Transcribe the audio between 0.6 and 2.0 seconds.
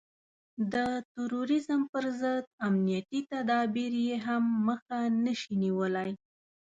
د تروريزم